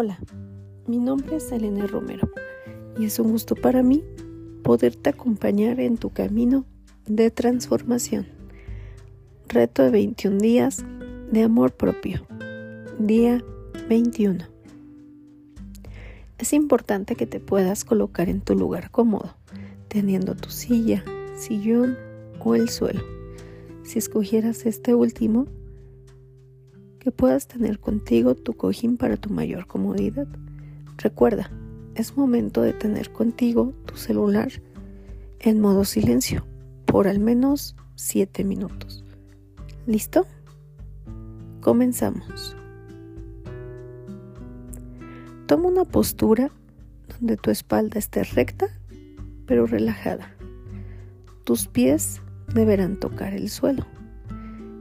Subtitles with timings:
[0.00, 0.20] Hola,
[0.86, 2.30] mi nombre es Elena Romero
[3.00, 4.04] y es un gusto para mí
[4.62, 6.66] poderte acompañar en tu camino
[7.08, 8.28] de transformación.
[9.48, 10.84] Reto de 21 días
[11.32, 12.24] de amor propio.
[13.00, 13.42] Día
[13.88, 14.44] 21.
[16.38, 19.34] Es importante que te puedas colocar en tu lugar cómodo,
[19.88, 21.02] teniendo tu silla,
[21.34, 21.98] sillón
[22.38, 23.02] o el suelo.
[23.82, 25.48] Si escogieras este último,
[27.08, 30.26] que puedas tener contigo tu cojín para tu mayor comodidad.
[30.98, 31.50] Recuerda,
[31.94, 34.52] es momento de tener contigo tu celular
[35.40, 36.44] en modo silencio
[36.84, 39.06] por al menos 7 minutos.
[39.86, 40.26] ¿Listo?
[41.62, 42.54] Comenzamos.
[45.46, 46.50] Toma una postura
[47.18, 48.66] donde tu espalda esté recta
[49.46, 50.34] pero relajada.
[51.44, 52.20] Tus pies
[52.52, 53.86] deberán tocar el suelo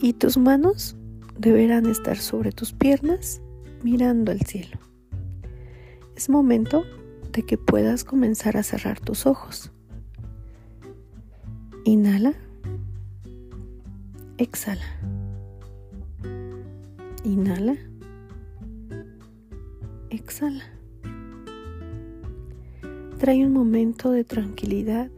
[0.00, 0.96] y tus manos
[1.38, 3.40] deberán estar sobre tus piernas
[3.82, 4.78] mirando al cielo.
[6.16, 6.84] Es momento
[7.32, 9.72] de que puedas comenzar a cerrar tus ojos.
[11.84, 12.34] Inhala.
[14.38, 14.84] Exhala.
[17.24, 17.76] Inhala.
[20.10, 20.64] Exhala.
[23.18, 25.10] Trae un momento de tranquilidad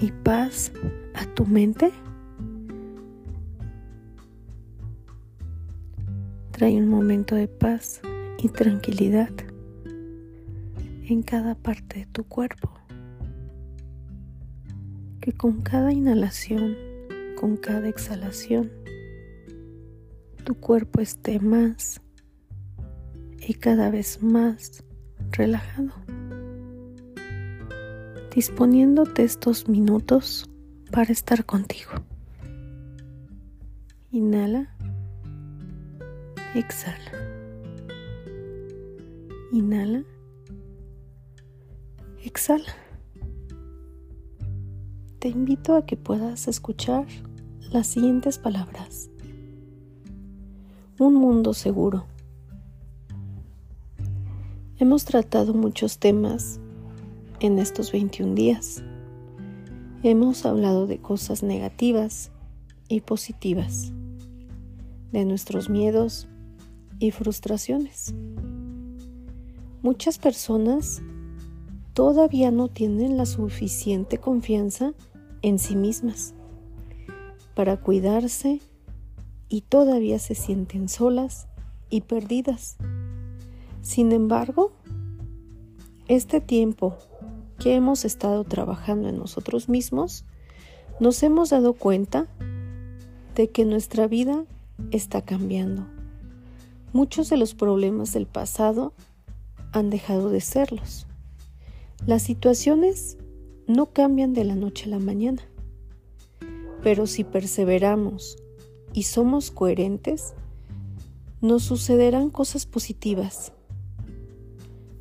[0.00, 0.72] y paz
[1.14, 1.92] a tu mente
[6.58, 8.00] trae un momento de paz
[8.42, 9.30] y tranquilidad
[11.06, 12.72] en cada parte de tu cuerpo.
[15.20, 16.74] Que con cada inhalación,
[17.38, 18.72] con cada exhalación,
[20.42, 22.00] tu cuerpo esté más
[23.46, 24.82] y cada vez más
[25.30, 25.92] relajado.
[28.34, 30.50] Disponiéndote estos minutos
[30.90, 31.92] para estar contigo.
[34.10, 34.77] Inhala.
[36.54, 37.12] Exhala.
[39.52, 40.02] Inhala.
[42.24, 42.74] Exhala.
[45.18, 47.06] Te invito a que puedas escuchar
[47.70, 49.10] las siguientes palabras.
[50.98, 52.06] Un mundo seguro.
[54.78, 56.60] Hemos tratado muchos temas
[57.40, 58.82] en estos 21 días.
[60.02, 62.30] Hemos hablado de cosas negativas
[62.88, 63.92] y positivas,
[65.12, 66.26] de nuestros miedos
[66.98, 68.14] y frustraciones.
[69.82, 71.02] Muchas personas
[71.94, 74.92] todavía no tienen la suficiente confianza
[75.42, 76.34] en sí mismas
[77.54, 78.60] para cuidarse
[79.48, 81.48] y todavía se sienten solas
[81.90, 82.76] y perdidas.
[83.82, 84.72] Sin embargo,
[86.06, 86.96] este tiempo
[87.58, 90.24] que hemos estado trabajando en nosotros mismos,
[91.00, 92.26] nos hemos dado cuenta
[93.34, 94.44] de que nuestra vida
[94.90, 95.97] está cambiando
[96.92, 98.94] Muchos de los problemas del pasado
[99.72, 101.06] han dejado de serlos.
[102.06, 103.18] Las situaciones
[103.66, 105.42] no cambian de la noche a la mañana,
[106.82, 108.38] pero si perseveramos
[108.94, 110.32] y somos coherentes,
[111.42, 113.52] nos sucederán cosas positivas.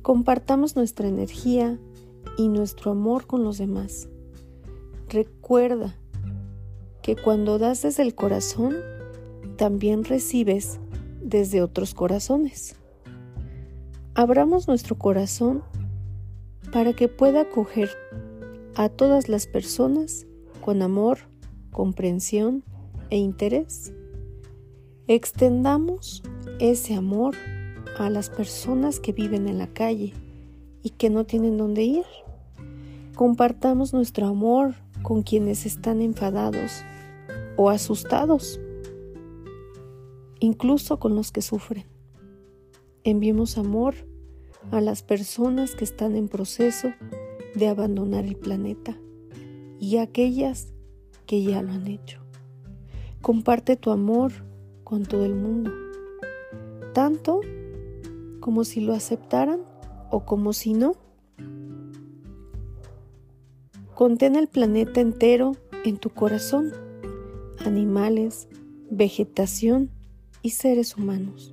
[0.00, 1.78] Compartamos nuestra energía
[2.38, 4.08] y nuestro amor con los demás.
[5.10, 5.94] Recuerda
[7.02, 8.74] que cuando das desde el corazón,
[9.56, 10.80] también recibes
[11.24, 12.76] desde otros corazones.
[14.14, 15.64] Abramos nuestro corazón
[16.72, 17.90] para que pueda acoger
[18.76, 20.26] a todas las personas
[20.60, 21.18] con amor,
[21.72, 22.62] comprensión
[23.10, 23.92] e interés.
[25.08, 26.22] Extendamos
[26.60, 27.34] ese amor
[27.98, 30.12] a las personas que viven en la calle
[30.82, 32.04] y que no tienen dónde ir.
[33.14, 36.84] Compartamos nuestro amor con quienes están enfadados
[37.56, 38.60] o asustados
[40.44, 41.86] incluso con los que sufren.
[43.02, 43.94] Enviemos amor
[44.70, 46.92] a las personas que están en proceso
[47.54, 48.98] de abandonar el planeta
[49.80, 50.72] y a aquellas
[51.26, 52.20] que ya lo han hecho.
[53.22, 54.32] Comparte tu amor
[54.84, 55.70] con todo el mundo,
[56.92, 57.40] tanto
[58.40, 59.62] como si lo aceptaran
[60.10, 60.94] o como si no.
[63.94, 65.52] Contén el planeta entero
[65.84, 66.72] en tu corazón,
[67.64, 68.48] animales,
[68.90, 69.93] vegetación
[70.44, 71.52] y seres humanos.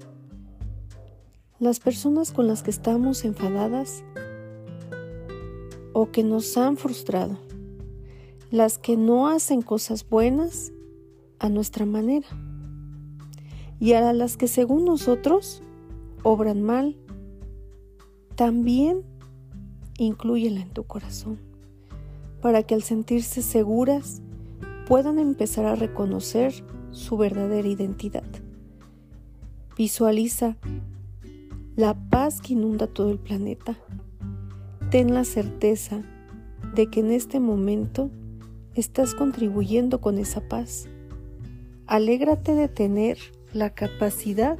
[1.60, 4.04] Las personas con las que estamos enfadadas
[5.94, 7.38] o que nos han frustrado,
[8.52, 10.74] las que no hacen cosas buenas
[11.40, 12.28] a nuestra manera
[13.80, 15.64] y a las que según nosotros
[16.24, 16.98] obran mal,
[18.36, 19.04] también
[19.98, 21.40] incluyela en tu corazón,
[22.42, 24.22] para que al sentirse seguras
[24.86, 26.54] puedan empezar a reconocer
[26.92, 28.51] su verdadera identidad.
[29.78, 30.58] Visualiza
[31.76, 33.78] la paz que inunda todo el planeta.
[34.90, 36.02] Ten la certeza
[36.76, 38.10] de que en este momento
[38.76, 40.88] estás contribuyendo con esa paz.
[41.88, 43.18] Alégrate de tener
[43.54, 44.58] la capacidad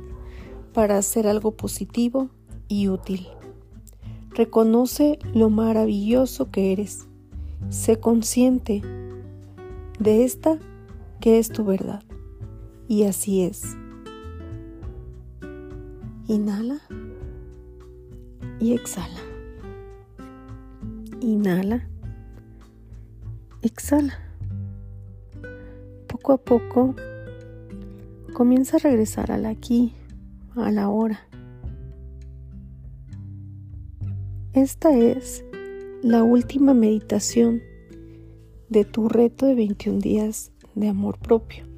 [0.74, 2.30] para hacer algo positivo
[2.68, 3.28] y útil.
[4.34, 7.08] Reconoce lo maravilloso que eres.
[7.70, 8.82] Sé consciente
[10.00, 10.58] de esta
[11.20, 12.04] que es tu verdad.
[12.88, 13.78] Y así es.
[16.32, 16.80] Inhala
[18.62, 19.20] y exhala.
[21.20, 21.90] Inhala.
[23.62, 24.18] Exhala.
[26.08, 26.96] Poco a poco
[28.34, 29.94] comienza a regresar al aquí,
[30.56, 31.20] a la hora.
[34.54, 35.44] Esta es
[36.02, 37.62] la última meditación
[38.70, 41.71] de tu reto de 21 días de amor propio.